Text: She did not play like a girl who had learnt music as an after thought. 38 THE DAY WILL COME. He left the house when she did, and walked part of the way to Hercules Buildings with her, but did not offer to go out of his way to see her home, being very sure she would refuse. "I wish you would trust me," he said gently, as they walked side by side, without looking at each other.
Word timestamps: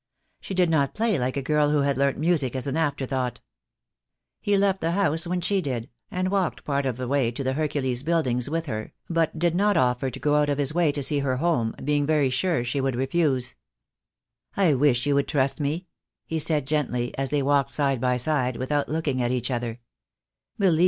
She 0.39 0.55
did 0.55 0.67
not 0.71 0.95
play 0.95 1.19
like 1.19 1.37
a 1.37 1.43
girl 1.43 1.69
who 1.69 1.81
had 1.81 1.95
learnt 1.95 2.17
music 2.17 2.55
as 2.55 2.65
an 2.65 2.75
after 2.75 3.05
thought. 3.05 3.33
38 3.33 3.35
THE 3.35 3.37
DAY 3.37 3.37
WILL 3.37 4.31
COME. 4.31 4.39
He 4.41 4.57
left 4.69 4.81
the 4.81 4.91
house 4.93 5.27
when 5.27 5.41
she 5.41 5.61
did, 5.61 5.89
and 6.09 6.31
walked 6.31 6.63
part 6.63 6.87
of 6.87 6.97
the 6.97 7.07
way 7.07 7.29
to 7.29 7.53
Hercules 7.53 8.01
Buildings 8.01 8.49
with 8.49 8.65
her, 8.65 8.93
but 9.11 9.37
did 9.37 9.53
not 9.53 9.77
offer 9.77 10.09
to 10.09 10.19
go 10.19 10.37
out 10.37 10.49
of 10.49 10.57
his 10.57 10.73
way 10.73 10.91
to 10.91 11.03
see 11.03 11.19
her 11.19 11.37
home, 11.37 11.75
being 11.83 12.07
very 12.07 12.31
sure 12.31 12.63
she 12.63 12.81
would 12.81 12.95
refuse. 12.95 13.53
"I 14.57 14.73
wish 14.73 15.05
you 15.05 15.13
would 15.13 15.27
trust 15.27 15.59
me," 15.59 15.85
he 16.25 16.39
said 16.39 16.65
gently, 16.65 17.15
as 17.15 17.29
they 17.29 17.43
walked 17.43 17.69
side 17.69 18.01
by 18.01 18.17
side, 18.17 18.57
without 18.57 18.89
looking 18.89 19.21
at 19.21 19.29
each 19.29 19.51
other. 19.51 19.81